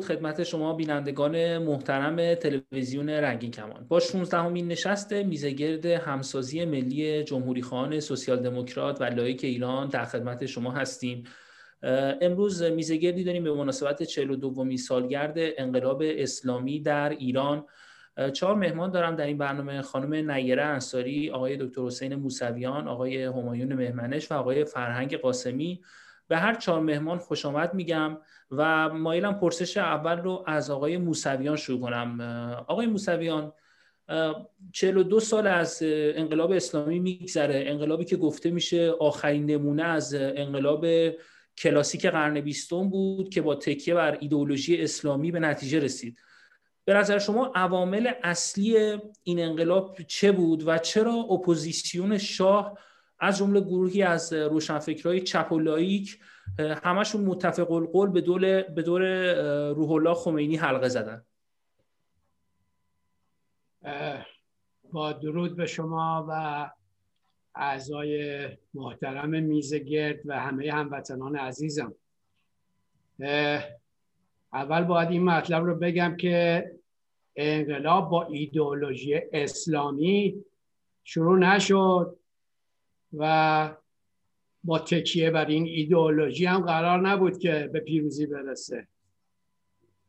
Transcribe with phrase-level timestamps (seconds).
[0.00, 3.86] درود خدمت شما بینندگان محترم تلویزیون رنگین کمان.
[3.88, 10.04] با 16 همین نشست میزگرد همسازی ملی جمهوری خان سوسیال دموکرات و لایک ایران در
[10.04, 11.24] خدمت شما هستیم.
[12.20, 17.64] امروز میزگردی داریم به مناسبت 42 سالگرد انقلاب اسلامی در ایران.
[18.32, 19.82] چهار مهمان دارم در این برنامه.
[19.82, 25.80] خانم نیره انصاری آقای دکتر حسین موسویان آقای همایون مهمنش و آقای فرهنگ قاسمی.
[26.28, 28.18] به هر چهار مهمان خوش آمد میگم.
[28.50, 32.20] و مایلم پرسش اول رو از آقای موسویان شروع کنم.
[32.66, 33.52] آقای موسویان
[34.72, 37.64] 42 سال از انقلاب اسلامی میگذره.
[37.66, 40.86] انقلابی که گفته میشه آخرین نمونه از انقلاب
[41.58, 46.18] کلاسیک قرن بیستم بود که با تکیه بر ایدئولوژی اسلامی به نتیجه رسید.
[46.84, 52.78] به نظر شما عوامل اصلی این انقلاب چه بود و چرا اپوزیسیون شاه
[53.20, 56.18] از جمله گروهی از روشنفکرهای چپ و لایک
[56.58, 59.32] همشون متفق القول به دور به دور
[59.70, 61.24] روح الله خمینی حلقه زدن.
[64.92, 66.70] با درود به شما و
[67.54, 71.94] اعضای محترم میزگرد و همه هموطنان عزیزم.
[74.52, 76.70] اول باید این مطلب رو بگم که
[77.36, 80.44] انقلاب با ایدئولوژی اسلامی
[81.04, 82.16] شروع نشد
[83.12, 83.74] و
[84.64, 88.88] با تکیه بر این ایدئولوژی هم قرار نبود که به پیروزی برسه.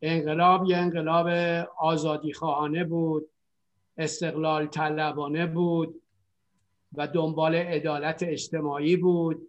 [0.02, 1.28] انقلاب یه انقلاب
[1.80, 3.30] آزادی خواهانه بود
[3.98, 6.02] استقلال طلبانه بود
[6.94, 9.48] و دنبال عدالت اجتماعی بود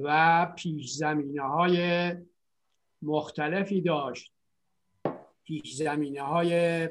[0.00, 2.12] و پیش زمینه های
[3.02, 4.32] مختلفی داشت.
[5.44, 6.88] پیش زمینه های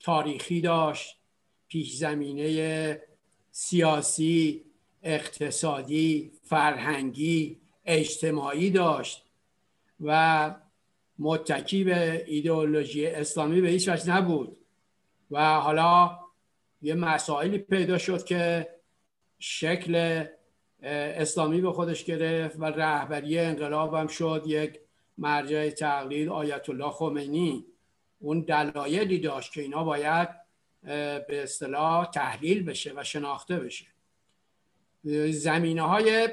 [0.00, 1.18] تاریخی داشت.
[1.68, 3.02] پیش زمینه
[3.50, 4.67] سیاسی
[5.02, 9.24] اقتصادی فرهنگی اجتماعی داشت
[10.00, 10.54] و
[11.18, 14.56] متکی به ایدئولوژی اسلامی به هیچ وجه نبود.
[15.30, 16.18] و حالا
[16.82, 18.68] یه مسائلی پیدا شد که
[19.38, 20.24] شکل
[20.82, 24.80] اسلامی به خودش گرفت و رهبری انقلاب هم شد یک
[25.18, 27.64] مرجع تقلید آیت الله خمینی.
[28.18, 30.28] اون دلایلی داشت که اینا باید
[30.82, 33.86] به اصطلاح تحلیل بشه و شناخته بشه.
[35.30, 36.28] زمینه های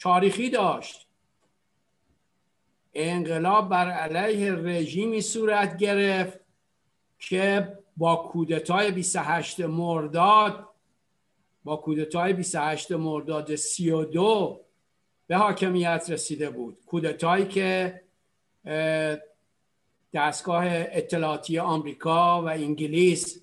[0.00, 1.06] تاریخی داشت.
[2.94, 6.38] انقلاب بر علیه رژیمی صورت گرفت
[7.18, 10.68] که با کودتای 28 مرداد
[11.64, 14.60] با کودتای 28 مرداد 32
[15.26, 16.78] به حاکمیت رسیده بود.
[16.86, 18.00] کودتایی که
[20.14, 23.40] دستگاه اطلاعاتی آمریکا و انگلیس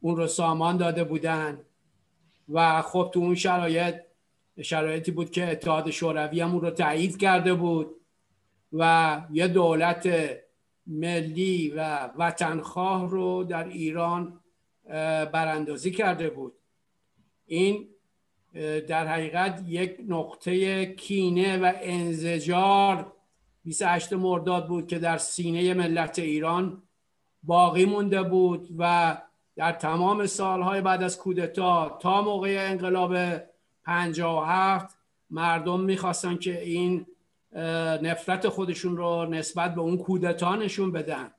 [0.00, 1.60] اون رو سامان داده بودن.
[2.52, 3.94] و خب تو اون شرایط
[4.62, 7.96] شرایطی بود که اتحاد شوروی هم اون رو تایید کرده بود
[8.72, 10.08] و یه دولت
[10.86, 14.40] ملی و وطنخواه رو در ایران
[15.32, 16.52] براندازی کرده بود.
[17.46, 17.88] این
[18.88, 23.12] در حقیقت یک نقطه کینه و انزجار
[23.64, 26.82] 28 مرداد بود که در سینه ملت ایران
[27.42, 29.16] باقی مونده بود و
[29.56, 33.16] در تمام سالهای بعد از کودتا تا موقع انقلاب
[33.84, 34.96] 57
[35.30, 37.06] مردم می‌خواستن که این
[38.02, 41.30] نفرت خودشون رو نسبت به اون کودتا نشون بدن.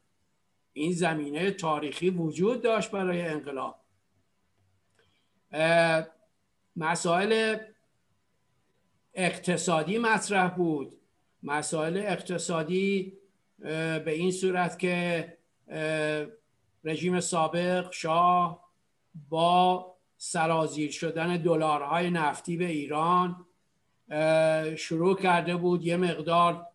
[0.73, 3.79] این زمینه تاریخی وجود داشت برای انقلاب.
[6.75, 7.57] مسائل
[9.13, 10.93] اقتصادی مطرح بود.
[11.43, 13.13] مسائل اقتصادی
[13.59, 15.37] به این صورت که
[16.83, 18.63] رژیم سابق شاه
[19.29, 23.45] با سرازیر شدن دلارهای نفتی به ایران
[24.75, 26.65] شروع کرده بود یه مقدار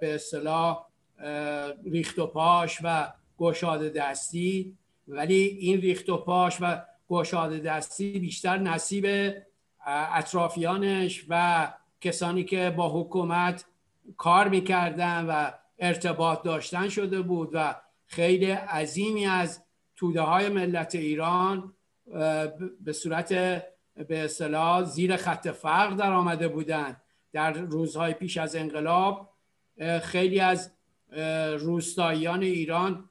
[0.00, 0.86] به اصطلاح
[1.84, 4.76] ریخت و پاش و گشاده دستی.
[5.08, 6.78] ولی این ریخت و پاش و
[7.08, 9.34] گشاده دستی بیشتر نصیب
[9.86, 13.64] اطرافیانش و کسانی که با حکومت
[14.16, 17.74] کار می‌کردن و ارتباط داشتن شده بود و
[18.06, 19.62] خیلی عظیمی از
[19.96, 21.74] توده های ملت ایران
[22.80, 23.32] به صورت
[24.08, 29.32] به اصطلاح زیر خط فقر در آمده بودند در روزهای پیش از انقلاب.
[30.02, 30.70] خیلی از
[31.58, 33.10] روستاییان ایران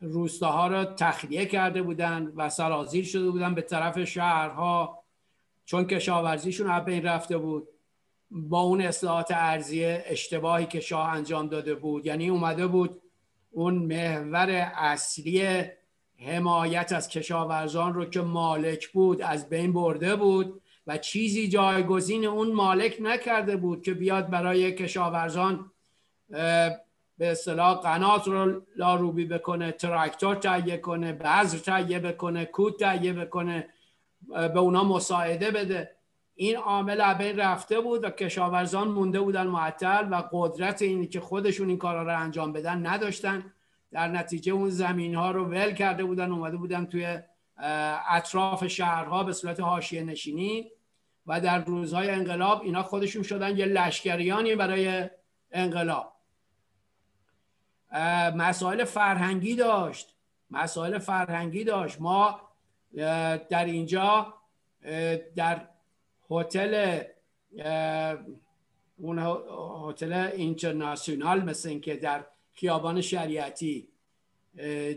[0.00, 5.04] روستاها را تخلیه کرده بودند و سرازیر شده بودند به طرف شهرها
[5.64, 7.68] چون کشاورزیشون از بین رفته بود.
[8.30, 13.01] با اون اصلاحات ارزی اشتباهی که شاه انجام داده بود یعنی اومده بود
[13.52, 15.62] اون محور اصلی
[16.18, 22.52] حمایت از کشاورزان رو که مالک بود از بین برده بود و چیزی جایگزین اون
[22.52, 25.70] مالک نکرده بود که بیاد برای کشاورزان
[27.18, 33.68] به اصطلاح قنات رو لاروبی بکنه تراکتور تهیه کنه بذر تهیه بکنه کود تهیه بکنه
[34.28, 35.90] به اونا مساعده بده.
[36.34, 41.68] این عامل بین رفته بود و کشاورزان مونده بودن معطل و قدرت اینی که خودشون
[41.68, 43.52] این کارا رو انجام بدن نداشتن.
[43.92, 47.18] در نتیجه اون زمین ها رو ول کرده بودن اومده بودن توی
[48.08, 50.70] اطراف شهرها به صورت حاشیه نشینی
[51.26, 55.10] و در روزهای انقلاب اینا خودشون شدن یه لشکریانی برای
[55.52, 56.12] انقلاب.
[58.36, 60.16] مسائل فرهنگی داشت.
[60.50, 62.00] مسائل فرهنگی داشت.
[62.00, 62.40] ما
[63.50, 64.34] در اینجا
[65.36, 65.68] در
[66.32, 67.00] هتل
[68.98, 69.18] اون
[69.88, 73.88] هتل اینترناسیونال مثل اینکه در خیابان شریعتی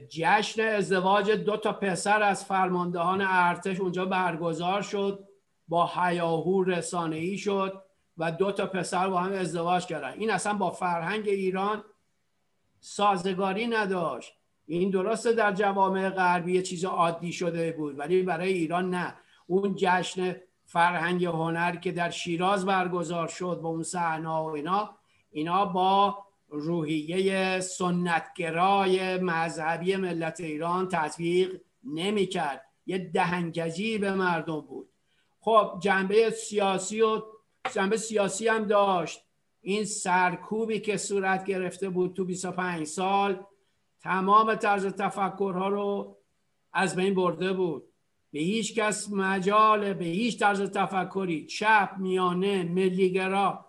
[0.10, 5.28] جشن ازدواج دو تا پسر از فرماندهان ارتش اونجا برگزار شد
[5.68, 7.82] با حیاهو رسانه ای شد
[8.18, 10.12] و دو تا پسر با هم ازدواج کردن.
[10.12, 11.84] این اصلا با فرهنگ ایران
[12.80, 14.34] سازگاری نداشت.
[14.66, 19.16] این درسته در جوامع غربی چیز عادی شده بود ولی برای ایران نه.
[19.48, 20.36] اون جشن
[20.66, 24.90] فرهنگ هنر که در شیراز برگزار شد با اون صحنه و اینا
[25.32, 32.62] اینا با روحیه سنتگرای مذهبی ملت ایران تطبیق نمی‌کرد.
[32.86, 34.90] یه دهنگجی به مردم بود.
[35.40, 37.22] خب جنبه سیاسی و
[37.74, 39.22] جنبه سیاسی هم داشت.
[39.62, 43.46] این سرکوبی که صورت گرفته بود تو 25 سال
[44.02, 46.18] تمام طرز تفکرها رو
[46.74, 47.84] از بین برده بود.
[48.36, 53.66] به هیچ کس مجال به هیچ طرز تفکری چپ میانه ملیگرا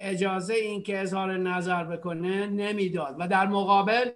[0.00, 4.10] اجازه این که اظهار نظر بکنه نمی‌داد و در مقابل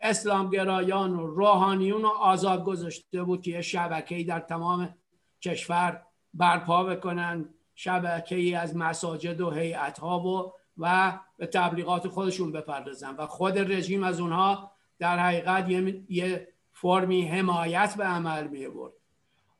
[0.00, 4.94] اسلامگرایان و روحانیون رو آزاد گذاشته بود که یه شبکه‌ای در تمام
[5.42, 6.02] کشور
[6.34, 13.14] برپا بکنن شبکه ای از مساجد و هیئت ها و و به تبلیغات خودشون بپردازن
[13.16, 16.51] و خود رژیم از اونها در حقیقت یه, یه
[16.82, 18.92] فرمی حمایت به عمل می برد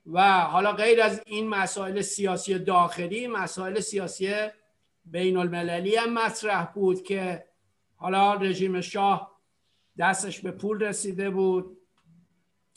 [0.06, 4.34] و حالا غیر از این مسائل سیاسی داخلی مسائل سیاسی
[5.04, 7.44] بین المللی هم مطرح بود که
[7.96, 9.40] حالا رژیم شاه
[9.98, 11.78] دستش به پول رسیده بود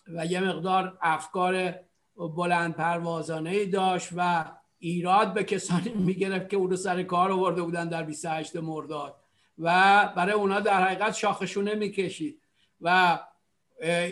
[0.08, 1.76] و یه مقدار افکار
[2.16, 4.46] بلند پروازانه ای داشت و
[4.78, 9.16] ایراد به کسانی می‌گرفت که او رو سر کار آورده بودن در 28 مرداد.
[9.60, 9.70] و
[10.16, 12.42] برای اونا در حقیقت شاخشونه می‌کشید.
[12.82, 13.20] و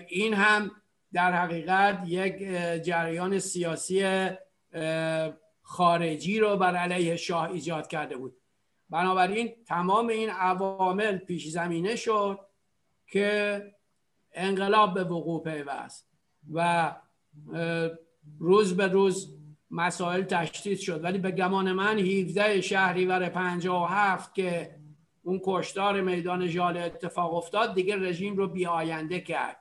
[0.07, 0.71] این هم
[1.13, 2.37] در حقیقت یک
[2.83, 4.29] جریان سیاسی
[5.61, 8.37] خارجی رو بر علیه شاه ایجاد کرده بود.
[8.89, 12.39] بنابراین تمام این عوامل پیش زمینه شد
[13.07, 13.61] که
[14.33, 16.09] انقلاب به وقوع پیوست
[16.53, 16.91] و
[18.39, 19.37] روز به روز
[19.71, 21.03] مسائل تشدید شد.
[21.03, 24.75] ولی به گمان من 17 شهریور 57 که
[25.23, 29.57] اون کشتار میدان ژاله اتفاق افتاد دیگه رژیم رو بی آینده کرد.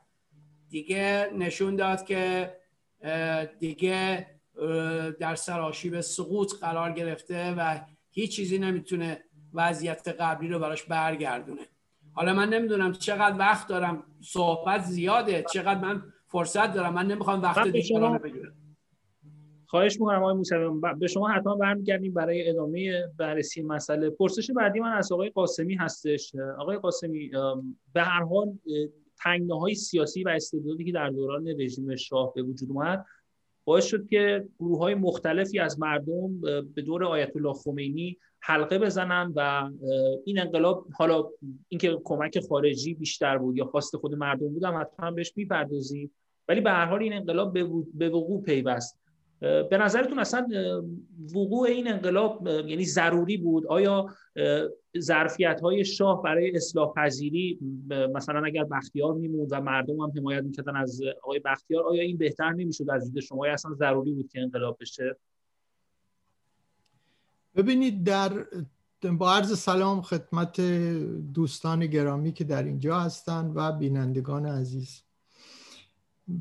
[0.71, 2.57] دیگه نشون داد که
[3.59, 4.27] دیگه
[5.21, 11.61] در سراشیب سقوط قرار گرفته و هیچ چیزی نمی‌تونه وضعیت قبلی رو براش برگردونه.
[12.13, 17.69] حالا من نمی‌دونم چقدر وقت دارم صحبت زیاده چقدر من فرصت دارم من نمی‌خوام وقت
[17.69, 18.55] دیگران بگیرم.
[19.73, 24.11] خواهش می‌کنم آقای موسوی به شما حتما برمیگردیم برای ادامه بررسی مسئله.
[24.11, 26.35] پرسش بعدی من از آقای قاسمی هستش.
[26.59, 27.31] آقای قاسمی
[27.95, 28.59] به هر حال
[29.51, 33.05] های سیاسی و استبدادی که در دوران رژیم شاه به وجود اومد
[33.65, 36.41] باعث شد که گروه های مختلفی از مردم
[36.75, 39.71] به دور آیت الله خمینی حلقه بزنن و
[40.25, 41.25] این انقلاب حالا
[41.69, 46.11] اینکه کمک خارجی بیشتر بود یا خواست خود مردم بود هم حتما بهش می‌پردازیم.
[46.49, 47.53] ولی به هر حال این انقلاب
[47.95, 49.02] به وقوع پیوست.
[49.43, 50.47] به نظرتون اصلا
[51.35, 54.07] وقوع این انقلاب یعنی ضروری بود؟ آیا
[54.99, 57.59] ظرفیت های شاه برای اصلاح پذیری
[58.15, 62.53] مثلا اگر بختیار میموند و مردم هم حمایت می‌کردن از آقای بختیار آیا این بهتر
[62.53, 65.17] نمی‌شد از دید شما؟ اصلا ضروری بود که انقلاب بشه؟
[67.57, 68.47] ببینید در
[69.19, 70.61] با عرض سلام خدمت
[71.35, 75.03] دوستان گرامی که در اینجا هستند و بینندگان عزیز.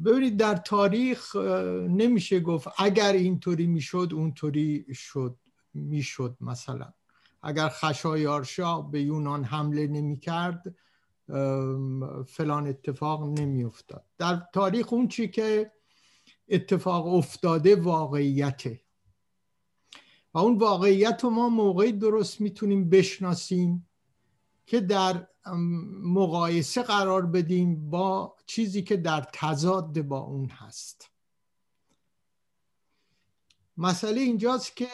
[0.05, 1.35] ببینید در تاریخ
[1.89, 5.37] نمیشه گفت اگر اینطوری می‌شد اونطوری شد
[5.73, 6.93] می‌شد مثلا.
[7.41, 10.75] اگر خشایارشا به یونان حمله نمی‌کرد
[12.27, 14.05] فلان اتفاق نمیافتاد.
[14.17, 15.71] در تاریخ اون چی که
[16.49, 18.81] اتفاق افتاده واقعیته.
[20.33, 23.89] و اون واقعیت رو ما موقعی درست می‌تونیم بشناسیم
[24.65, 25.27] که در
[26.03, 31.09] مقایسه قرار بدیم با چیزی که در تضاد با اون هست.
[33.77, 34.87] مسئله اینجاست که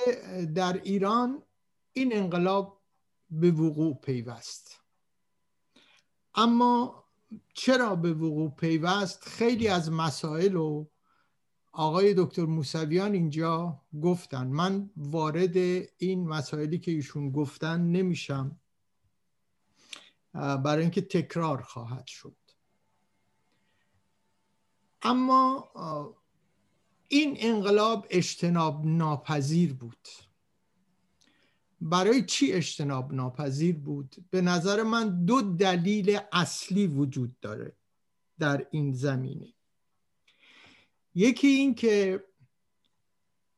[0.55, 1.43] در ایران
[1.93, 2.81] این انقلاب
[3.29, 4.79] به وقوع پیوست.
[6.35, 7.03] اما
[7.53, 10.91] چرا به وقوع پیوست؟ خیلی از مسائل رو
[11.71, 14.47] آقای دکتر موسویان اینجا گفتن.
[14.47, 15.55] من وارد
[15.97, 18.59] این مسائلی که ایشون گفتن نمیشم.
[20.37, 22.35] برای اینکه تکرار خواهد شد.
[25.01, 25.71] اما
[27.07, 30.07] این انقلاب اجتناب ناپذیر بود.
[31.81, 37.75] برای چی اجتناب ناپذیر بود؟ به نظر من دو دلیل اصلی وجود داره
[38.39, 39.53] در این زمینه.
[41.15, 42.23] یکی این که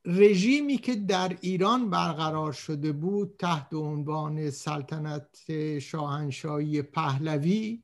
[0.04, 7.82] رژیمی که در ایران برقرار شده بود تحت عنوان سلطنت شاهنشاهی پهلوی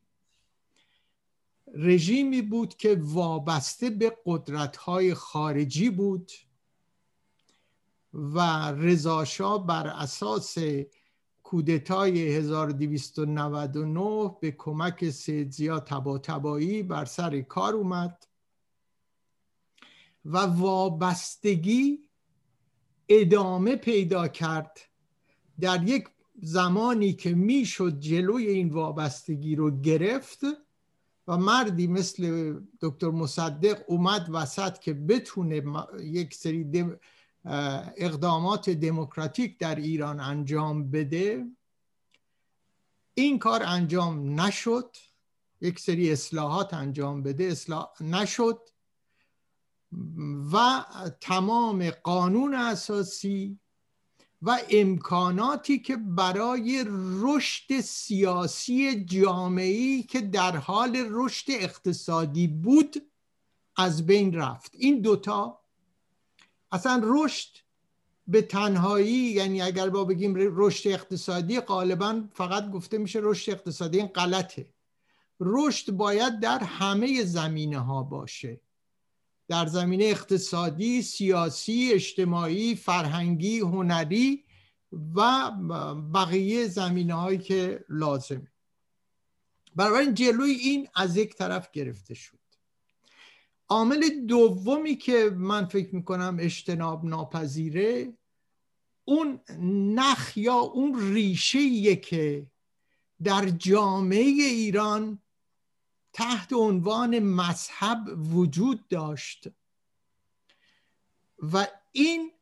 [1.74, 6.32] رژیمی بود که وابسته به قدرت‌های خارجی بود
[8.12, 8.40] و
[8.72, 10.58] رضاشاه بر اساس
[11.42, 18.26] کودتای 1299 به کمک سید زیا تبا تبایی بر سر کار اومد
[20.24, 22.05] و وابستگی
[23.08, 24.80] ادامه پیدا کرد.
[25.60, 26.08] در یک
[26.42, 30.40] زمانی که می‌شد جلوی این وابستگی رو گرفت
[31.28, 35.62] و مردی مثل دکتر مصدق اومد وسط که بتونه
[36.02, 36.84] یک سری
[37.96, 41.46] اقدامات دموکراتیک در ایران انجام بده
[43.14, 44.96] این کار انجام نشد.
[45.60, 48.60] یک سری اصلاحات انجام بده اصلاح نشد.
[50.52, 50.84] و
[51.20, 53.58] تمام قانون اساسی
[54.42, 56.84] و امکاناتی که برای
[57.22, 62.96] رشد سیاسی جامعی که در حال رشد اقتصادی بود
[63.76, 64.72] از بین رفت.
[64.74, 65.60] این دوتا
[66.72, 67.56] اصلا رشد
[68.28, 74.06] به تنهایی یعنی اگر با بگیم رشد اقتصادی غالبا فقط گفته میشه رشد اقتصادی این
[74.06, 74.66] غلطه.
[75.40, 78.60] رشد باید در همه زمینه ها باشه.
[79.48, 84.44] در زمینه اقتصادی، سیاسی، اجتماعی، فرهنگی، هنری
[85.14, 85.50] و
[86.14, 88.52] بقیه زمینه هایی که لازمه.
[89.76, 92.38] بنابراین جلوی این از یک طرف گرفته شد.
[93.68, 98.12] عامل دومی که من فکر می‌کنم اجتناب ناپذیره
[99.04, 99.40] اون
[99.94, 102.46] نخ یا اون ریشه که
[103.22, 105.18] در جامعه ایران
[106.16, 107.98] تحت عنوان مذهب
[108.34, 109.48] وجود داشت.
[111.52, 112.32] و این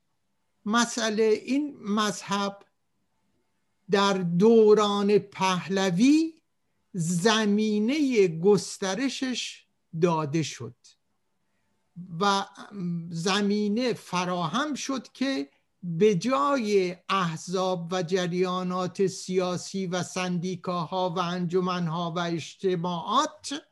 [0.65, 2.67] مسئله این مذهب
[3.91, 6.35] در دوران پهلوی
[6.93, 9.67] زمینه گسترشش
[10.03, 10.77] داده شد
[12.21, 12.45] و
[13.11, 15.51] زمینه فراهم شد که
[15.87, 23.63] به جای احزاب و جریانات سیاسی و سندیکاها و انجمنها و اجتماعات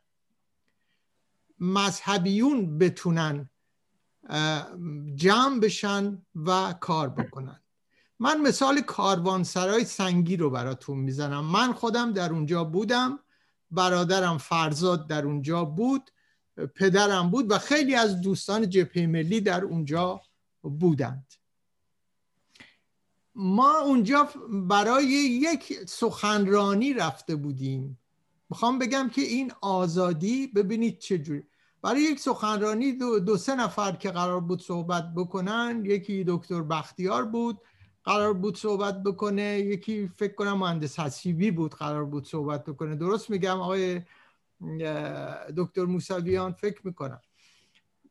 [1.59, 3.49] مذهبیون بتونن
[5.15, 7.59] جمع بشن و کار بکنن.
[8.19, 11.45] من مثال کاروانسرای سنگی رو براتون می‌زنم.
[11.45, 13.19] من خودم در اونجا بودم
[13.71, 16.11] برادرم فرزاد در اونجا بود
[16.75, 20.21] پدرم بود و خیلی از دوستان جبهه ملی در اونجا
[20.61, 21.33] بودند.
[23.35, 27.99] ما اونجا برای یک سخنرانی رفته بودیم.
[28.49, 31.43] می‌خوام بگم که این آزادی ببینید چجوری
[31.81, 37.25] برای یک سخنرانی دو, دو سه نفر که قرار بود صحبت بکنن یکی دکتر بختیار
[37.25, 37.61] بود
[38.03, 42.95] قرار بود صحبت بکنه یکی فکر کنم مهندس حسیبی بود قرار بود صحبت بکنه.
[42.95, 44.01] درست میگم آقای
[45.57, 47.21] دکتر موسویان؟ فکر می‌کنم.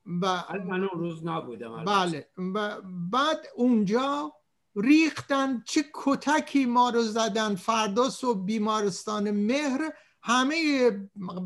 [0.06, 2.28] و من اون روز نبودم بله.
[2.54, 4.32] و بعد اونجا
[4.76, 10.90] ریختن چه کتکی ما رو زدن فردا صبح بیمارستان مهر همه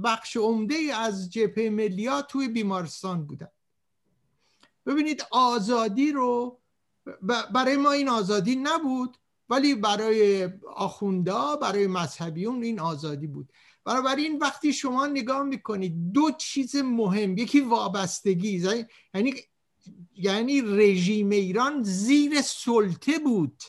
[0.04, 3.48] بخش عمده از جبهه ملیا توی بیمارستان بودن.
[4.86, 6.60] ببینید آزادی رو
[7.54, 9.16] برای ما این آزادی نبود
[9.48, 13.52] ولی برای آخوندا برای مذهبیون این آزادی بود.
[14.16, 19.34] این وقتی شما نگاه می‌کنید دو چیز مهم یکی وابستگی یعنی
[20.14, 23.62] یعنی رژیم ایران زیر سلطه بود.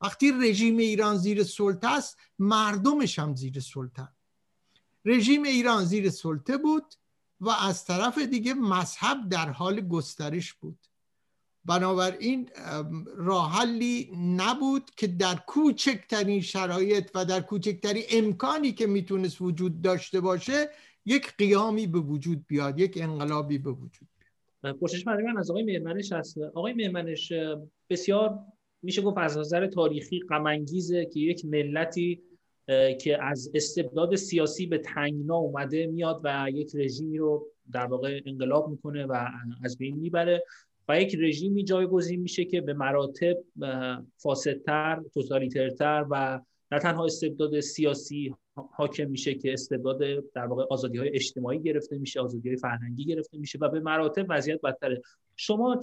[0.00, 4.08] وقتی رژیم ایران زیر سلطه است مردمش هم زیر سلطه.
[5.04, 6.94] رژیم ایران زیر سلطه بود
[7.40, 10.78] و از طرف دیگه مذهب در حال گسترش بود.
[11.64, 12.50] بنابراین
[13.16, 20.20] راه حلی نبود که در کوچکترین شرایط و در کوچکترین امکانی که می‌تونست وجود داشته
[20.20, 20.70] باشه
[21.06, 24.08] یک قیامی به وجود بیاد یک انقلابی به وجود
[24.62, 26.38] پرسش من از آقای مهمنش هست.
[26.38, 27.32] آقای مهمنش
[27.90, 28.38] بسیار
[28.82, 32.22] میشه گفت از نظر تاریخی غمانگیزه که یک ملتی
[33.00, 38.68] که از استبداد سیاسی به تنگنا اومده میاد و یک رژیمی رو در واقع انقلاب
[38.68, 39.24] می‌کنه و
[39.64, 40.44] از بین می‌بره
[40.88, 43.36] و یک رژیمی جایگزین میشه که به مراتب
[44.16, 46.40] فاسدتر، توتالیترتر و
[46.72, 49.98] نه تنها استبداد سیاسی حاکم میشه که استبداد
[50.34, 54.26] در واقع آزادی های اجتماعی گرفته میشه آزادی های فرهنگی گرفته میشه و به مراتب
[54.28, 55.02] وضعیت بدتره.
[55.36, 55.80] شما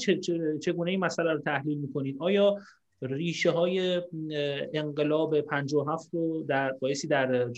[0.61, 2.57] چگونه این مسئله رو تحلیل می‌کنید؟ آیا
[3.01, 4.01] ریشه های
[4.73, 7.49] انقلاب 57 رو در بایستی در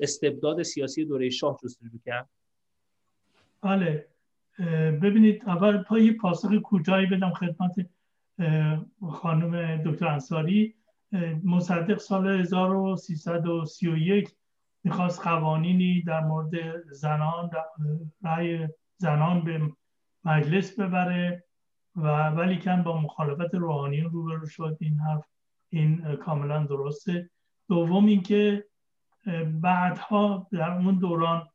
[0.00, 2.28] استبداد سیاسی دوره شاه جستجو کرد؟
[3.62, 4.06] بله.
[5.02, 7.86] ببینید اول پای پاسخ کوتاهی بدم خدمت
[9.10, 10.74] خانم دکتر انصاری.
[11.44, 14.36] مصدق سال 1331
[14.84, 17.50] می‌خواست قوانینی در مورد زنان
[18.22, 19.72] رای زنان به
[20.24, 21.44] مجلس ببره
[21.96, 24.76] و ولی کن با مخالفت روحانیون روبرو شد.
[24.80, 25.24] این حرف
[25.70, 27.30] این کاملا درسته.
[27.68, 28.64] دوم اینکه
[29.46, 31.48] بعدها در اون دوران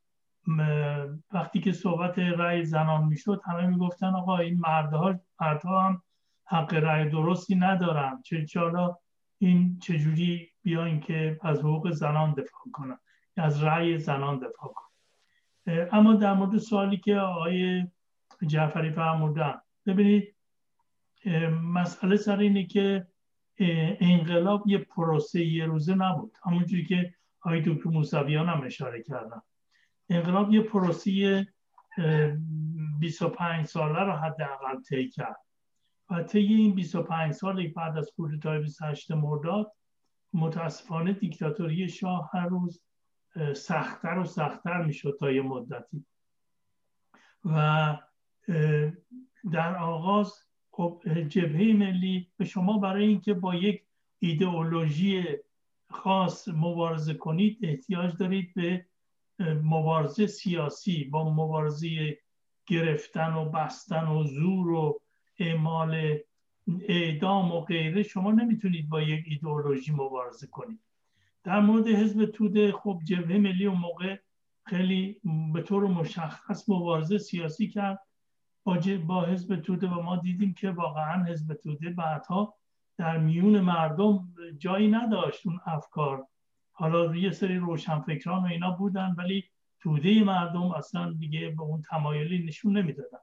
[1.31, 6.01] وقتی که صحبت رأی زنان می‌شد همه می‌گفتن آقا این مردها مردها هم
[6.45, 8.21] حق رأی درستی ندارن.
[8.21, 8.97] چه چالا
[9.41, 12.97] این چجوری بیاین که از حقوق زنان دفاع کنن
[13.37, 15.87] از رأی زنان دفاع کنن.
[15.91, 17.87] اما در مورد سوالی که آقای
[18.47, 20.35] جعفری فرمودن ببینید
[21.63, 23.07] مسئله سر اینه که
[23.99, 26.37] انقلاب یه پروسه یه روزه نبود.
[26.45, 29.41] همونجوری که آقای دکتر موسویان هم اشاره کردن.
[30.09, 31.47] انقلاب یه پروسه
[32.99, 35.50] 25 ساله رو حداقل طی کرد.
[36.11, 39.71] و طی این 25 سال بعد از کودتای 28 مرداد
[40.33, 42.83] متاسفانه دیکتاتوری شاه هر روز
[43.55, 46.05] سختتر و سختتر می‌شد تا یه مدتی.
[47.45, 47.97] و
[49.51, 50.33] در آغاز
[50.71, 53.83] خب جبهه ملی به شما برای اینکه با یک
[54.19, 55.25] ایدئولوژی
[55.89, 58.85] خاص مبارزه کنید احتیاج دارید به
[59.63, 62.17] مبارزه سیاسی با مبارزه
[62.65, 65.01] گرفتن و بستن و زور و
[65.41, 66.17] اعمال
[66.87, 70.79] اعدام و غیره شما نمی‌تونید با یک ایدئولوژی مبارزه کنید.
[71.43, 74.17] در مورد حزب توده خب جبهه ملی اون موقع
[74.65, 75.21] خیلی
[75.53, 77.99] به طور مشخص مبارزه سیاسی کرد.
[78.63, 82.55] با, با حزب توده و ما دیدیم که واقعا حزب توده بعدها
[82.97, 85.47] در میون مردم جایی نداشت.
[85.47, 86.27] اون افکار
[86.71, 89.43] حالا یه سری روشنفکران و اینا بودن ولی
[89.79, 93.17] توده مردم اصلا دیگه به اون تمایلی نشون نمی‌دادن.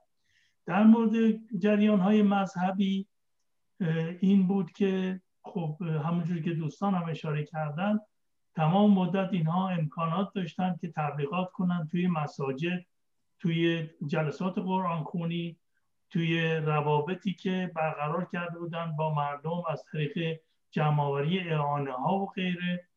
[0.69, 1.11] در مورد
[1.59, 3.07] جریان های مذهبی
[4.19, 7.99] این بود که خب همونجوری که دوستان هم اشاره کردن
[8.55, 12.85] تمام مدت اینها امکانات داشتن که تبلیغات کنن توی مساجد
[13.39, 15.57] توی جلسات قرآن خونی
[16.09, 20.39] توی روابطی که برقرار کرده بودن با مردم از طریق
[20.71, 22.87] جمعآوری اعانه ها و غیره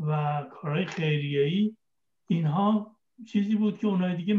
[0.00, 1.76] و کارهای خیریه‌ای.
[2.26, 4.38] اینها چیزی بود که اونهای دیگه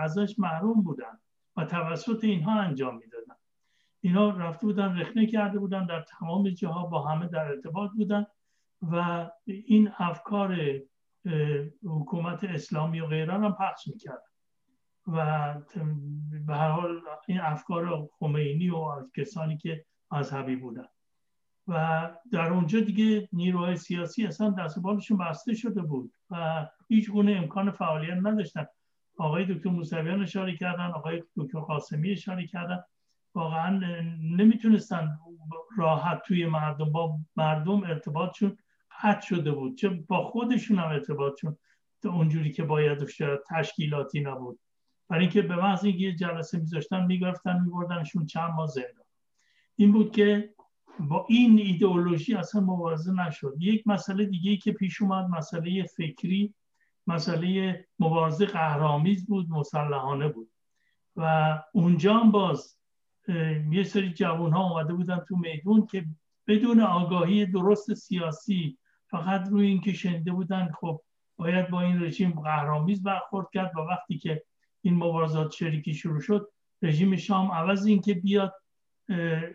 [0.00, 1.18] ازش محروم بودن.
[1.58, 3.34] و توسط اینها انجام می‌دادن.
[4.00, 8.26] اینا رفته بودن رخنه کرده بودن در تمام جاها با همه در ارتباط بودن
[8.82, 10.56] و این افکار
[11.84, 14.18] حکومت اسلامی و غیره هم پخش می‌کردن.
[15.06, 15.54] و
[16.46, 20.86] به هر حال این افکار خمینی و کسانی که مذهبی بودن.
[21.68, 27.32] و در اونجا دیگه نیروهای سیاسی اصلا دست بالشون بسته شده بود و هیچ گونه
[27.32, 28.66] امکان فعالیت نداشتن.
[29.18, 32.82] آقای دکتر موسویان اشاره کردن آقای دکتر قاسمی اشاره کردن.
[33.34, 33.80] واقعا
[34.22, 35.18] نمی‌تونستن
[35.76, 38.58] راحت توی مردم با مردم ارتباطشون
[39.02, 39.76] قطع شده بود.
[39.76, 41.56] چه با خودشون هم ارتباطشون
[42.04, 44.58] اونجوری که باید شاید تشکیلاتی نبود.
[45.08, 49.04] برای اینکه به محض اینکه جلسه میذاشتن می‌گرفتن میبردنشون چند ماه زندان.
[49.76, 50.54] این بود که
[51.00, 53.54] با این ایدئولوژی اصلا مبارزه نشد.
[53.58, 56.54] یک مسئله دیگه که پیش اومد مسئله فکری
[57.08, 60.50] مسئله مبارزه قهرامیز بود مسلحانه بود.
[61.16, 62.78] و اونجا هم باز
[63.70, 66.04] یه سری جوان ها اومده بودن تو میدون که
[66.46, 68.78] بدون آگاهی درست سیاسی
[69.10, 71.00] فقط روی اینکه شنیده بودن خب
[71.36, 74.42] باید با این رژیم قهرامیز برخورد کرد و وقتی که
[74.82, 76.48] این مبارزات شریکی شروع شد
[76.82, 78.54] رژیم شام عوض اینکه بیاد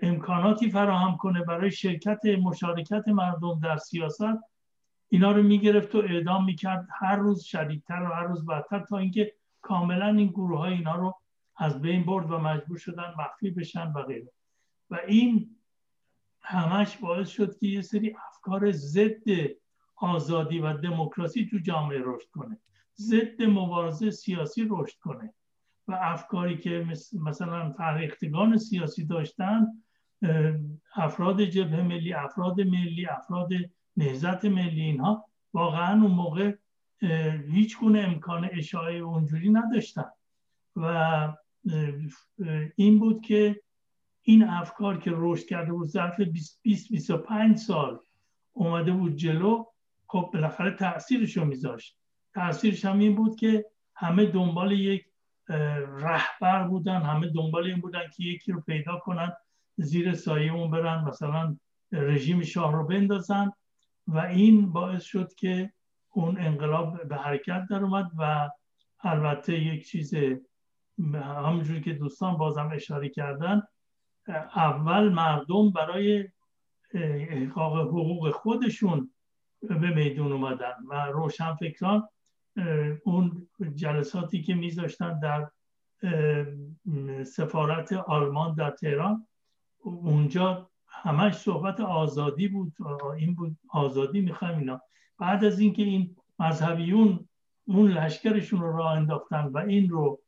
[0.02, 4.53] امکاناتی فراهم کنه برای شرکت مشارکت مردم در سیاست
[5.13, 6.88] اینا رو می‌گرفت و اعدام می‌کرد.
[6.99, 11.15] هر روز شدیدتر و هر روز بدتر تا اینکه کاملا این گروه های اینا رو
[11.58, 14.32] از بین برد و مجبور شدن مخفی بشن و غیره.
[14.89, 15.56] و این
[16.41, 19.23] همش باعث شد که یه سری افکار ضد
[19.95, 22.58] آزادی و دموکراسی تو جامعه رشد کنه.
[22.97, 25.34] ضد مبارزه سیاسی رشد کنه.
[25.88, 29.67] و افکاری که مثلا فرهیختگان سیاسی داشتن
[30.95, 33.49] افراد جبهه ملی افراد ملی افراد
[33.98, 36.54] نهزت ملی اینها واقعا اون موقع
[37.52, 40.06] هیچ گونه امکان اشاعه اونجوری نداشتن.
[40.76, 41.34] و
[42.76, 43.62] این بود که
[44.22, 48.00] این افکار که رشد کرده بود ظرف 20-25 سال
[48.54, 49.66] اومده بود جلو
[50.08, 51.98] خب بالاخره تاثیرش رو میذاشت.
[52.34, 55.06] تاثیرش هم این بود که همه دنبال یک
[56.00, 59.34] رهبر بودن همه دنبال این بودن که یکی رو پیدا کنن
[59.78, 61.58] زیر سایه اون برن مثلا
[61.92, 63.52] رژیم شاه رو بندازن.
[64.08, 65.74] و این باعث شد که
[66.10, 68.50] اون انقلاب به حرکت در اومد و
[69.04, 70.13] البته یک چیز
[71.13, 73.62] همونجوری که دوستان بازم اشاره کردن
[74.56, 76.30] اول مردم برای
[76.94, 79.13] احقاق حقوق خودشون
[79.62, 82.10] به میدون اومدن و روشنفکران
[83.04, 85.52] اون جلساتی که میذاشتن در
[87.24, 89.28] سفارت آلمان در تهران
[89.80, 92.74] اونجا همش صحبت آزادی بود.
[93.18, 93.58] این بود.
[93.70, 94.82] آزادی می‌خوایم اینا.
[95.20, 97.28] بعد از اینکه این مذهبیون
[97.66, 100.22] اون لشکرشون رو راه انداختن و این رو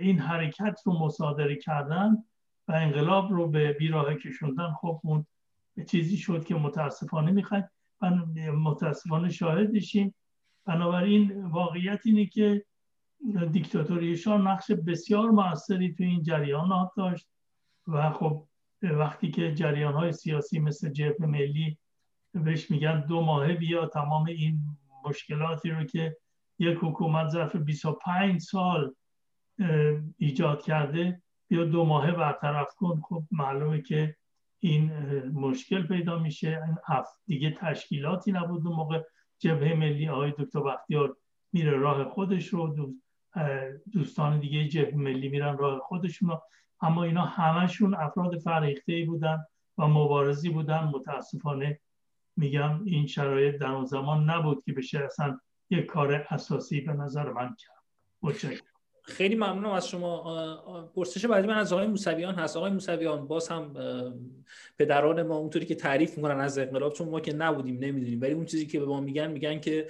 [0.00, 2.24] این حرکت رو مصادره کردن
[2.68, 5.26] و انقلاب رو به بیراه کشوندن خب اون
[5.90, 7.64] چیزی شد که متاسفانه می‌خوایم.
[8.64, 10.14] متاسفانه شاهدشیم.
[10.64, 12.64] بنابراین واقعیت اینه که
[13.52, 17.28] دیکتاتوری شاه نقش بسیار موثری تو این جریانات داشت
[17.86, 18.44] و خب
[18.92, 21.78] وقتی که جریان های سیاسی مثل جبهه ملی
[22.34, 24.60] بهش میگن دو ماهه بیا تمام این
[25.04, 26.16] مشکلاتی رو که
[26.58, 28.94] یک حکومت ظرف 25 سال
[30.18, 33.00] ایجاد کرده بیا دو ماهه برطرف کن.
[33.08, 34.16] خب معلومه که
[34.60, 34.92] این
[35.28, 36.62] مشکل پیدا میشه.
[36.66, 39.02] این دیگه تشکیلاتی نبود اون موقع.
[39.38, 41.16] جبهه ملی آقای دکتر بختیار
[41.52, 42.94] میره راه خودش رو.
[43.92, 46.38] دوستان دیگه جبهه ملی میرن راه خودشون
[46.80, 49.44] اما اینا همشون افراد فرهیخته بودن
[49.78, 50.84] و مبارزی بودن.
[50.84, 51.80] متاسفانه
[52.36, 55.38] میگم این شرایط در اون زمان نبود که بشه اصلا
[55.70, 57.82] یک کار اساسی به نظر من کرد.
[58.22, 58.66] متشکرم.
[59.02, 60.86] خیلی ممنونم از شما.
[60.94, 62.56] پرسش بعدی من از آقای موسویان هست.
[62.56, 63.74] آقای موسویان باز هم
[64.78, 68.44] پدران ما اونطوری که تعریف می‌کنن از انقلاب چون ما که نبودیم نمی‌دونیم ولی اون
[68.44, 69.86] چیزی که به ما میگن میگن که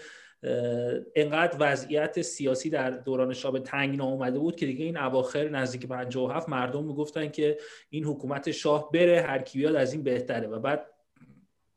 [1.17, 6.49] انقدر وضعیت سیاسی در دوران شاه تنگ اومده بود که دیگه این اواخر نزدیک 57
[6.49, 7.59] مردم می‌گفتن که
[7.91, 10.47] این حکومت شاه بره هر کی بیاد از این بهتره.
[10.47, 10.87] و بعد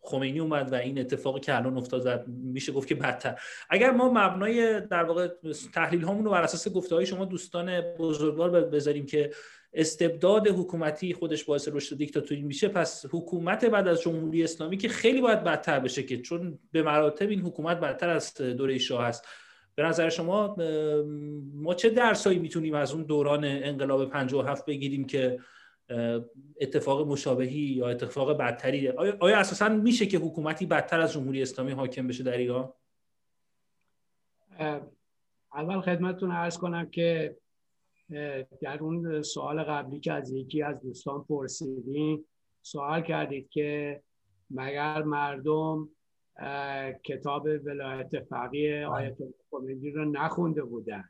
[0.02, 3.40] خمینی اومد و این اتفاقی که الان افتاد میشه گفت که بدتر.
[3.70, 5.28] اگر ما مبنای در واقع
[5.74, 9.32] تحلیل هامون رو بر اساس گفته های شما دوستان بزرگوار بذاریم که
[9.74, 15.22] استبداد حکومتی خودش باعث رشد دیکتاتوری میشه پس حکومت بعد از جمهوری اسلامی که خیلی
[15.22, 19.28] باید بدتر بشه که چون به مراتب این حکومت بدتر از دوره شاه است.
[19.76, 20.56] به نظر شما
[21.54, 25.40] ما چه درسایی می‌تونیم از اون دوران انقلاب 57 بگیریم که
[26.62, 31.72] اتفاق مشابهی یا اتفاق بدتری؟ آیا, آیا اساسا میشه که حکومتی بدتر از جمهوری اسلامی
[31.72, 32.74] حاکم بشه در ایران؟
[35.54, 37.38] اول خدمتتون عرض کنم که
[38.62, 42.26] در اون سوال قبلی که از یکی از دوستان پرسیدین
[42.62, 44.02] سوال کردید که
[44.52, 45.90] مگر مردم
[47.04, 49.18] کتاب ولایت فقیه آیت
[49.54, 51.04] الله رو نخونده بودن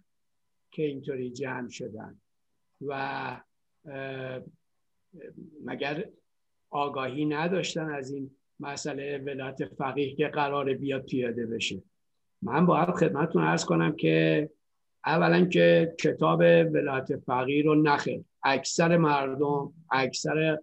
[0.72, 2.22] که اینطوری جمع شدن
[2.82, 3.42] و
[5.64, 6.06] مگر
[6.70, 11.84] آگاهی نداشتن از این مسئله ولایت فقیه که قرار بیاد پیاده بشه؟
[12.42, 14.50] من باید خدمتتون ارز کنم که
[15.06, 18.24] اولا که کتاب ولایت فقیه رو نخیر.
[18.44, 20.60] اکثر مردم اکثر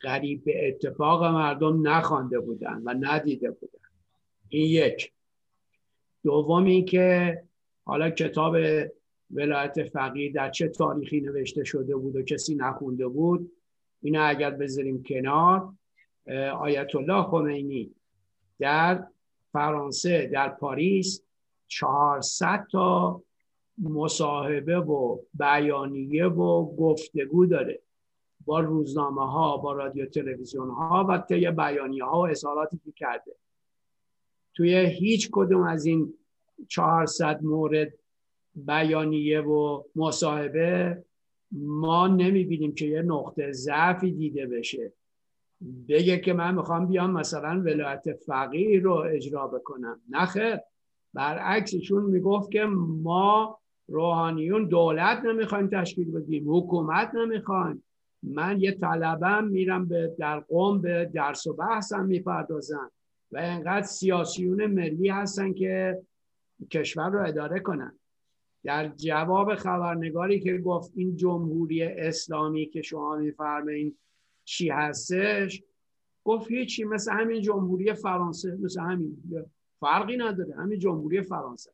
[0.00, 3.88] قریب به اتفاق مردم نخوانده بودن و ندیده بودن.
[4.48, 5.12] این یک.
[6.24, 7.38] دوم این که
[7.84, 8.56] حالا کتاب
[9.30, 13.52] ولایت فقیه در چه تاریخی نوشته شده بود و کسی نخونده بود؟
[14.02, 15.72] اینو اگر بذاریم کنار
[16.60, 17.90] آیت الله خمینی
[18.58, 19.06] در
[19.52, 21.22] فرانسه در پاریس
[21.68, 23.22] 400 تا
[23.82, 27.80] مصاحبه و بیانیه و گفتگو داره
[28.46, 33.32] با روزنامه ها با رادیو تلویزیون ها و طی بیانیه ها و اظهاراتی که کرده.
[34.54, 36.14] توی هیچ کدوم از این
[36.68, 37.92] 400 مورد
[38.54, 41.04] بیانیه و مصاحبه
[41.52, 44.92] ما نمی‌بینیم که یه نقطه ضعفی دیده بشه.
[45.88, 50.00] بگه که من می‌خوام بیام مثلا ولایت فقیه رو اجرا بکنم.
[50.10, 50.56] نخیر
[51.14, 53.58] برعکسشون می‌گفت که ما
[53.88, 57.84] روحانیون دولت نمی‌خوایم تشکیل بدیم حکومت نمی‌خوایم
[58.22, 62.90] من یه طلبم میرم به در قوم به درس و بحثم می‌پردازم
[63.32, 66.02] و انقدر سیاسیون ملی هستن که
[66.70, 67.98] کشور رو اداره کنن.
[68.64, 73.98] در جواب خبرنگاری که گفت این جمهوری اسلامی که شما میفرمایید
[74.44, 75.62] چی هستش
[76.24, 79.22] گفت هیچی مثل همین جمهوری فرانسه مثل همین.
[79.80, 81.70] فرقی نداره همین جمهوری فرانسه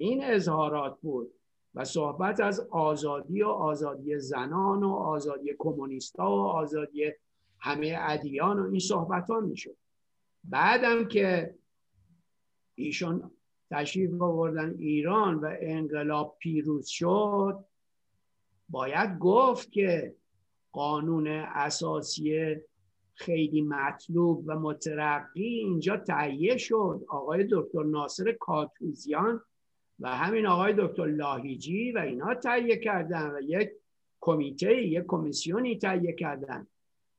[0.00, 1.30] این اظهارات بود
[1.74, 7.12] و صحبت از آزادی و آزادی زنان و آزادی کمونیستا و آزادی
[7.58, 9.76] همه ادیان و این صحبت ها می‌شد.
[10.44, 11.54] بعدم که
[12.74, 13.30] ایشون
[13.70, 17.64] تشریف آوردن ایران و انقلاب پیروز شد
[18.68, 20.14] باید گفت که
[20.72, 22.56] قانون اساسی
[23.14, 27.04] خیلی مطلوب و مترقی اینجا تهیه شد.
[27.08, 29.42] آقای دکتر ناصر کاتوزیان
[30.00, 33.70] و همین آقای دکتر لاهیجی و اینا تهیه کردن و یک
[34.20, 36.66] کمیته یک کمیسیونی تهیه کردن.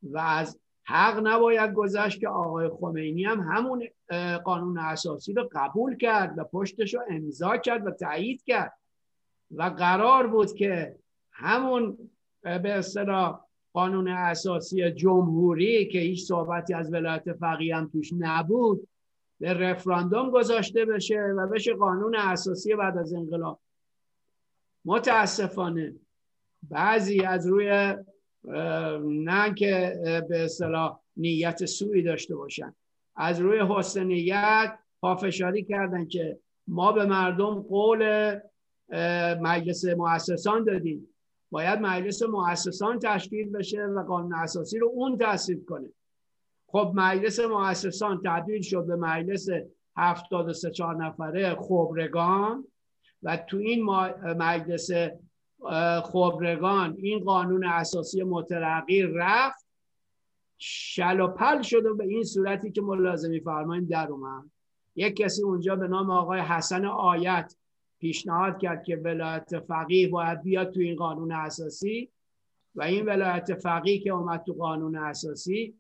[0.04, 3.88] و از حق نباید گذشت که آقای خمینی هم همون
[4.44, 8.74] قانون اساسی رو قبول کرد و پشتش رو امضا کرد و تایید کرد.
[9.52, 10.96] و قرار بود که
[11.32, 11.98] همون
[12.42, 13.40] به اصطلاح
[13.74, 18.88] قانون اساسی جمهوری که هیچ صحبتی از ولایت فقیه هم توش نبود
[19.42, 23.60] به رفراندوم گذاشته بشه و بشه قانون اساسی بعد از انقلاب.
[24.86, 25.96] متاسفانه
[26.70, 27.96] بعضی از روی
[29.04, 30.00] نه که
[30.30, 32.76] به اصطلاح نیت سوی داشته باشن.
[33.16, 38.34] از روی حسن نیت پافشاری کردن که ما به مردم قول
[39.42, 41.08] مجلس مؤسسان دادیم.
[41.52, 45.90] باید مجلس مؤسسان تشکیل بشه و قانون اساسی رو اون تصویب کنه.
[46.72, 49.48] خب مجلس مؤسسان تبدیل شد به مجلس
[49.98, 52.68] هفتاد سه چهار نفره خبرگان
[53.24, 53.86] و تو این
[54.38, 54.90] مجلس
[56.04, 59.66] خبرگان این قانون اساسی مترقی رفت
[60.58, 64.44] شل و پل شد و به این صورتی که ملازمی فرماییم در اومد.
[64.96, 67.56] یک کسی اونجا به نام آقای حسن آیت
[68.00, 72.10] پیشنهاد کرد که ولایت فقیه باید بیاد تو این قانون اساسی
[72.76, 75.76] و این ولایت فقیه که اومد تو قانون اساسی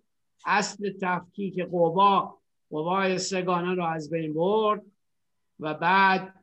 [0.45, 2.37] اصل تفکیک قوا.
[2.69, 4.81] قوای سگانه رو از بین برد
[5.59, 6.33] و بعد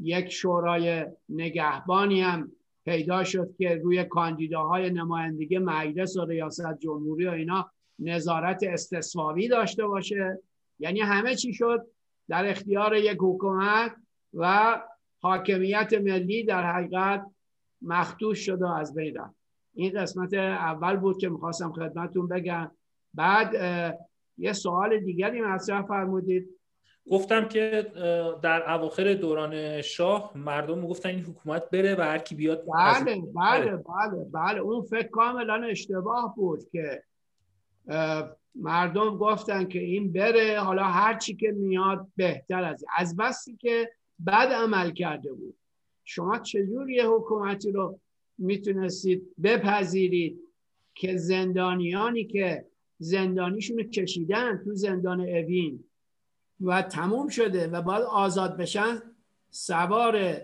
[0.00, 2.52] یک شورای نگهبانی هم
[2.84, 9.86] پیدا شد که روی کاندیداهای نمایندگی مجلس و ریاست جمهوری و اینا نظارت استصوابی داشته
[9.86, 10.38] باشه.
[10.78, 11.86] یعنی همه چی شد
[12.28, 13.96] در اختیار یک حکومت
[14.34, 14.76] و
[15.20, 17.26] حاکمیت ملی در حقیقت
[17.82, 19.34] مختوش شده از بین رفت.
[19.74, 22.70] این قسمت اول بود که می‌خواستم خدمتون بگم.
[23.14, 23.54] بعد
[24.38, 26.48] یه سوال دیگری مطرح فرمودید.
[27.10, 27.92] گفتم که
[28.42, 33.76] در اواخر دوران شاه مردم گفتن این حکومت بره و هر کی بیاد بله بله
[33.76, 34.60] بله بله.
[34.60, 37.02] اون فکر کاملا اشتباه بود که
[38.54, 43.92] مردم گفتن که این بره حالا هر چی که میاد بهتر از از بسی که
[44.26, 45.56] بد عمل کرده بود.
[46.04, 48.00] شما چجور یه حکومتی رو
[48.38, 50.40] می‌تونستید بپذیرید
[50.94, 52.64] که زندانیانی که
[53.00, 55.84] زندانیشون رو کشیدن تو زندان اوین
[56.60, 59.02] و تموم شده و باید آزاد بشن
[59.50, 60.40] سوار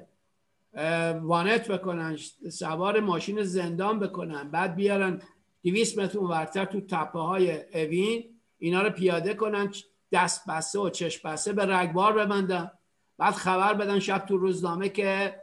[1.22, 2.16] وانت بکنن
[2.50, 5.22] سوار ماشین زندان بکنن بعد بیارن
[5.62, 8.24] دویست متر ورتر تو تپه های اوین
[8.58, 9.72] اینا رو پیاده کنن
[10.12, 12.70] دست بسته و چشم بسته به رگبار ببندن
[13.18, 15.40] بعد خبر بدن شب تو روزنامه که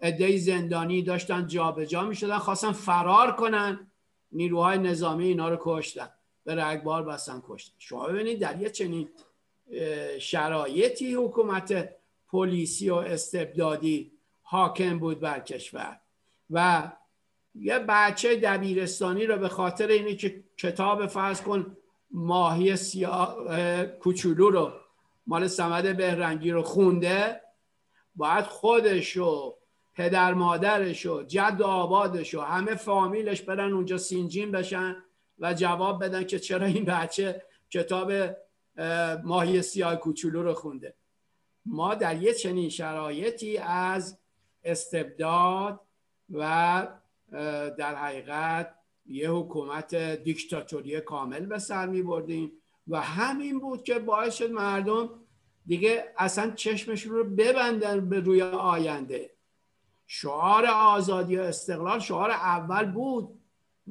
[0.00, 3.89] ادهی زندانی داشتن جابجا جا می شدن خواستن فرار کنن.
[4.32, 6.08] نیروهای نظامی اینا رو کشتن.
[6.44, 7.74] به رگبار بستن کشتن.
[7.78, 9.08] شما ببینید در یه چنین
[10.18, 11.88] شرایطی حکومت
[12.28, 14.12] پلیسی و استبدادی
[14.42, 16.00] حاکم بود بر کشور.
[16.50, 16.90] و
[17.54, 21.76] یه بچه دبیرستانی رو به خاطر اینه که کتاب فرض کن
[22.10, 23.36] ماهی سیاه
[23.86, 24.72] کوچولو رو
[25.26, 27.40] مال سمد بهرنگی رو خونده
[28.14, 29.54] باید خودش و
[29.94, 34.96] پدر مادرش و جد و آبادش و همه فامیلش برن اونجا سینجین بشن
[35.38, 38.12] و جواب بدن که چرا این بچه کتاب
[39.24, 40.94] ماهی سیاه کوچولو رو خونده.
[41.66, 44.18] ما در یه چنین شرایطی از
[44.64, 45.80] استبداد
[46.30, 46.88] و
[47.78, 48.74] در حقیقت
[49.06, 52.52] یه حکومت دیکتاتوری کامل به سر می بردیم
[52.88, 55.10] و همین بود که باعث شد مردم
[55.66, 59.30] دیگه اصلا چشمشون رو ببندن به روی آینده.
[60.12, 63.28] شعار آزادی و استقلال شعار اول بود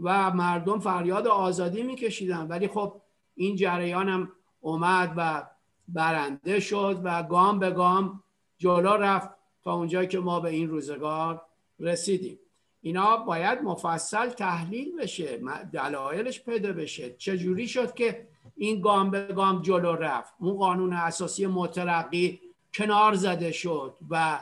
[0.01, 2.47] و مردم فریاد آزادی میکشیدن.
[2.47, 3.01] ولی خب
[3.36, 5.47] این جریان هم اومد و
[5.88, 8.23] برنده شد و گام به گام
[8.58, 9.29] جلو رفت
[9.63, 11.41] تا اونجایی که ما به این روزگار
[11.79, 12.39] رسیدیم.
[12.82, 15.39] اینا باید مفصل تحلیل بشه
[15.73, 17.13] دلایلش پیدا بشه.
[17.13, 18.27] چجوری شد که
[18.58, 22.39] این گام به گام جلو رفت؟ اون قانون اساسی مترقی
[22.73, 24.39] کنار زده شد و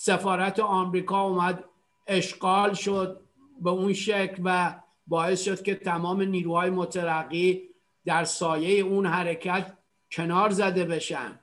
[0.00, 1.64] سفارت آمریکا اومد
[2.06, 3.20] اشغال شد
[3.60, 7.68] به اون شکل و باعث شد که تمام نیروهای مترقی
[8.04, 9.76] در سایه اون حرکت
[10.12, 11.40] کنار زده بشن.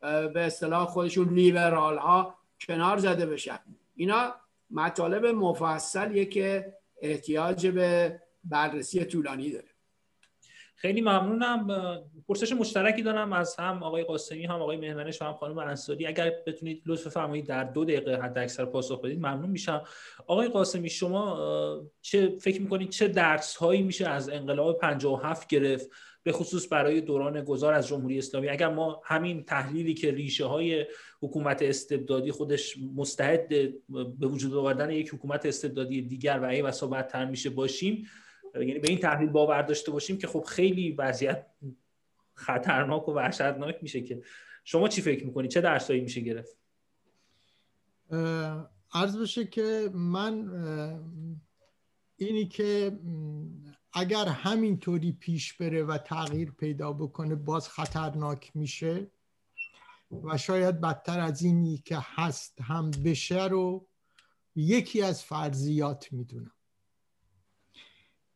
[0.00, 2.34] به اصطلاح خودشون لیبرال ها
[2.66, 3.58] کنار زده بشن.
[3.96, 4.34] اینا
[4.70, 9.68] مطالب مفصلیه که احتیاج به بررسی طولانی داره.
[10.76, 11.66] خیلی ممنونم.
[12.32, 16.06] پرسش مشترکی دارم از هم آقای قاسمی هم آقای مهمنش و هم خانم انصاری.
[16.06, 19.82] اگر بتونید لطف فرمایید در دو دقیقه حد اکثر پاسخ بدید ممنون میشم.
[20.26, 21.38] آقای قاسمی شما
[22.02, 25.90] چه فکر می‌کنید چه درس هایی میشه از انقلاب 57 گرفت؟
[26.22, 28.48] به خصوص برای دوران گذار از جمهوری اسلامی.
[28.48, 30.86] اگر ما همین تحلیلی که ریشه های
[31.20, 33.48] حکومت استبدادی خودش مستعد
[34.18, 38.06] به وجود آوردن یک حکومت استبدادی دیگر و ای و بدتر میشه باشیم
[38.54, 41.46] یعنی به این تحلیل باور داشته باشیم که خب خیلی وضعیت
[42.34, 44.22] خطرناک و وحشتناک میشه که.
[44.64, 46.56] شما چی فکر می‌کنید چه درسایی میشه گرفت؟
[48.92, 50.50] عرض بشه که من
[52.16, 52.98] اینی که
[53.92, 59.10] اگر همینطوری پیش بره و تغییر پیدا بکنه باز خطرناک میشه.
[60.24, 63.86] و شاید بدتر از اینی که هست هم بشه رو
[64.56, 66.52] یکی از فرضیات می‌دونم.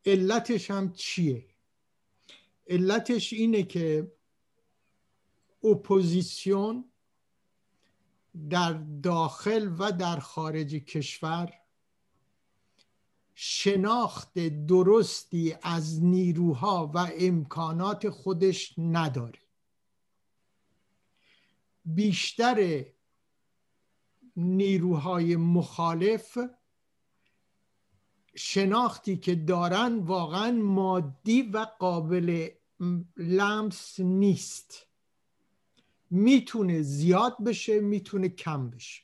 [0.05, 1.45] علتش هم چیه؟
[2.69, 4.11] علتش اینه که
[5.63, 6.91] اپوزیسیون
[8.49, 11.53] در داخل و در خارج کشور
[13.35, 19.39] شناخت درستی از نیروها و امکانات خودش نداره.
[21.85, 22.85] بیشتر
[24.35, 26.37] نیروهای مخالف
[28.37, 32.49] شناختی که دارن واقعا مادی و قابل
[33.17, 34.87] لمس نیست.
[36.09, 39.03] می‌تونه زیاد بشه می‌تونه کم بشه.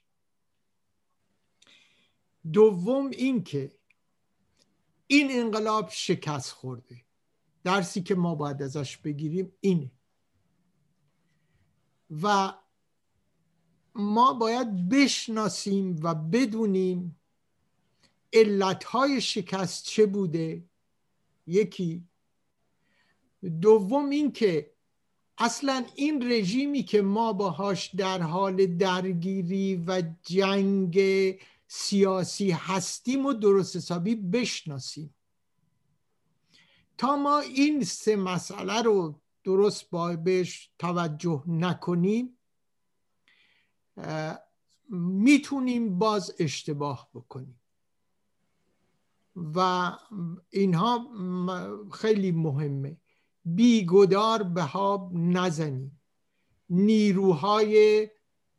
[2.54, 3.72] دوم اینکه
[5.08, 7.02] این انقلاب شکست خورده.
[7.64, 9.92] درسی که ما باید ازش بگیریم اینه.
[12.22, 12.54] و
[13.96, 17.20] ما باید بشناسیم و بدونیم
[18.34, 20.64] علتهای شکست چه بوده؟
[21.48, 22.08] یکی.
[23.62, 24.74] دوم اینکه
[25.38, 31.00] اصلا این رژیمی که ما باهاش در حال درگیری و جنگ
[31.68, 35.16] سیاسی هستیم و درست حسابی بشناسیم.
[36.98, 42.38] تا ما این سه مسئله رو درست با بهش توجه نکنیم
[44.90, 47.60] می‌تونیم باز اشتباه بکنیم.
[49.36, 49.92] و
[50.50, 51.08] اینها
[51.94, 52.98] خیلی مهمه.
[53.46, 56.02] بیگدار به ها نزنیم
[56.70, 58.10] نیروهای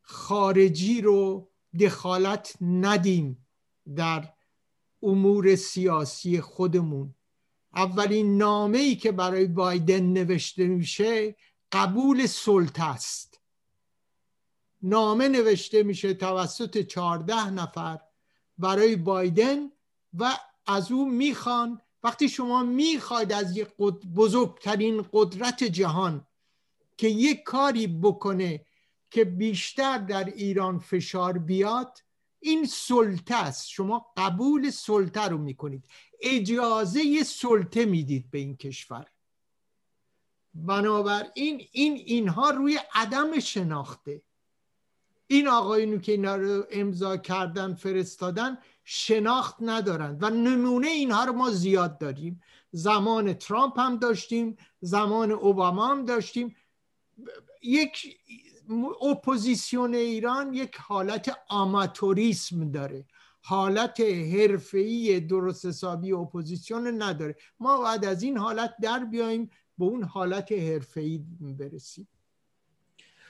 [0.03, 3.47] خارجی رو دخالت ندیم
[3.97, 4.33] در
[5.03, 7.15] امور سیاسی خودمون.
[7.75, 11.37] اولین نامه ای که برای بایدن نوشته میشه
[11.73, 13.41] قبول سلطه است.
[14.83, 17.99] نامه نوشته میشه توسط چهارده نفر
[18.59, 19.71] برای بایدن
[20.15, 21.81] و از او می‌خوان.
[22.03, 23.69] وقتی شما می‌خواید از یک
[24.15, 26.27] بزرگترین قدرت جهان
[26.97, 28.65] که یک کاری بکنه
[29.11, 31.99] که بیشتر در ایران فشار بیاد
[32.41, 33.69] این سلطه است.
[33.69, 35.85] شما قبول سلطه رو می‌کنید.
[36.21, 39.07] اجازه سلطه می‌دید به این کشور.
[40.55, 44.23] بنابراین این اینها روی عدم شناخته.
[45.27, 51.51] این آقایونو که اینا رو امضا کردن فرستادن شناخت ندارند و نمونه اینها رو ما
[51.51, 52.41] زیاد داریم.
[52.71, 56.57] زمان ترامپ هم داشتیم زمان اوباما هم داشتیم.
[57.63, 58.19] یک
[59.03, 63.05] اپوزیسیون ایران یک حالت آماتوریسم داره.
[63.41, 67.37] حالت حرفه‌ای درست حسابی اپوزیسیون نداره.
[67.61, 72.09] ما باید از این حالت در بیایم به اون حالت حرفه‌ای برسیم.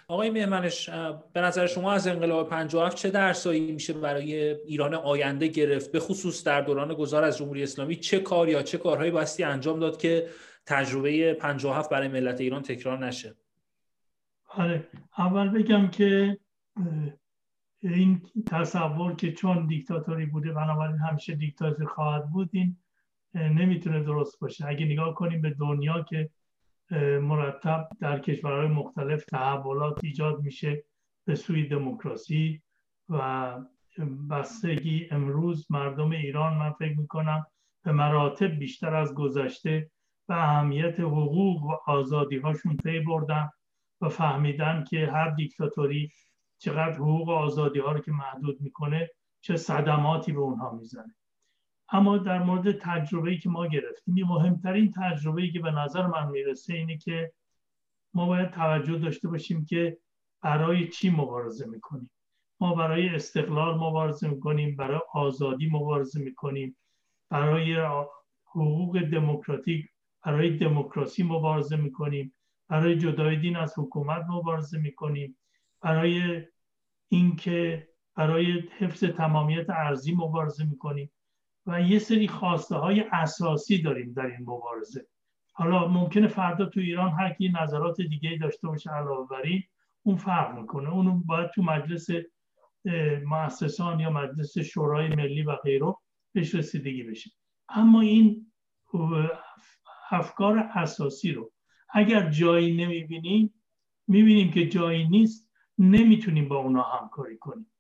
[0.09, 0.91] آقای مهمنش
[1.33, 6.45] به نظر شما از انقلاب 57 چه درسایی میشه برای ایران آینده گرفت؟ به خصوص
[6.45, 10.29] در دوران گذار از جمهوری اسلامی چه کار یا چه کارهایی باستی انجام داد که
[10.67, 13.35] تجربه 57 برای ملت ایران تکرار نشه؟
[14.49, 14.89] آره.
[15.19, 16.39] اول بگم که
[17.83, 22.77] این تصور که چون دیکتاتوری بوده بنابراین همیشه دیکتاتوری خواهد بود این
[23.35, 24.67] نمی‌تونه درست باشه.
[24.67, 26.31] اگه نگاه کنیم به دنیا که
[27.21, 30.85] مرتب در کشورهای مختلف تحولات ایجاد میشه
[31.27, 32.63] به سوی دموکراسی
[33.09, 33.55] و
[34.31, 37.47] بستگی امروز مردم ایران من فکر می‌کنم
[37.85, 39.91] به مراتب بیشتر از گذشته
[40.29, 43.51] به اهمیت حقوق و آزادی هاشون پی بردن
[44.01, 46.11] و فهمیدن که هر دیکتاتوری
[46.59, 49.11] چقدر حقوق و آزادی ها رو که محدود می‌کنه
[49.41, 51.15] چه صدماتی به اونها می‌زنه.
[51.93, 56.99] اما در مورد تجربه که ما گرفتیم مهمترین تجربه که به نظر من می‌رسه اینه
[56.99, 57.33] که
[58.15, 59.99] ما باید توجه داشته باشیم که
[60.43, 62.11] برای چی مبارزه می‌کنیم.
[62.61, 66.77] ما برای استقلال مبارزه می‌کنیم برای آزادی مبارزه می‌کنیم
[67.31, 67.77] برای
[68.47, 69.87] حقوق دموکراتیک
[70.25, 72.35] برای دموکراسی مبارزه می‌کنیم
[72.69, 75.39] برای جدای دین از حکومت مبارزه می‌کنیم
[75.81, 76.43] برای
[77.09, 81.11] اینکه برای حفظ تمامیت ارزی مبارزه می‌کنیم.
[81.67, 85.07] و یه سری خواسته های اساسی داریم در این مبارزه.
[85.53, 89.43] حالا ممکنه فردا تو ایران هر کی نظرات دیگه داشته باشه علاوه بر
[90.03, 90.91] اون فرق می‌کنه.
[90.91, 92.07] اون باید تو مجلس
[93.27, 95.95] مؤسسان یا مجلس شورای ملی و غیره
[96.33, 97.31] بهش رسیدگی بشه.
[97.69, 98.53] اما این
[100.11, 101.53] افکار اساسی رو
[101.89, 103.55] اگر جایی نمی‌بینیم
[104.07, 107.73] می‌بینیم که جایی نیست نمی‌تونیم با اونا همکاری کنیم.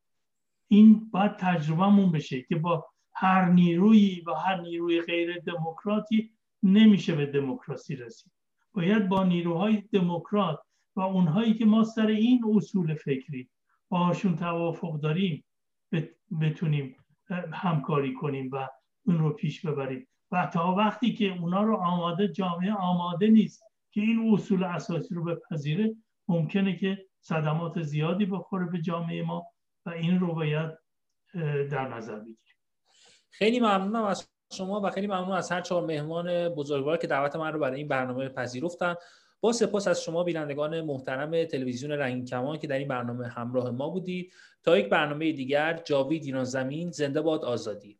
[0.68, 6.30] این باید تجربهمون بشه که با هر نیرویی و هر نیروی غیر دموکراتی
[6.62, 8.32] نمیشه به دموکراسی رسید.
[8.72, 10.60] باید با نیروهای دموکرات
[10.96, 13.48] و اونهایی که ما سر این اصول فکری
[13.88, 15.44] باهاشون توافق داریم
[16.40, 16.96] بتونیم
[17.52, 18.68] همکاری کنیم و
[19.06, 20.06] اون رو پیش ببریم.
[20.30, 25.24] و تا وقتی که اونا رو آماده جامعه آماده نیست که این اصول اساسی رو
[25.24, 25.94] بپذیره
[26.28, 29.46] ممکنه که صدمات زیادی بخوره به جامعه ما
[29.86, 30.70] و این رو باید
[31.70, 32.53] در نظر بگیریم.
[33.38, 37.52] خیلی ممنونم از شما و خیلی ممنون از هر چهار مهمان بزرگوار که دعوت من
[37.52, 38.94] رو برای این برنامه پذیرفتن.
[39.40, 43.88] با سپاس از شما بینندگان محترم تلویزیون رنگین کمان که در این برنامه همراه ما
[43.88, 44.32] بودید.
[44.62, 47.98] تا یک برنامه دیگر جاوید ایران زمین زنده باد آزادی.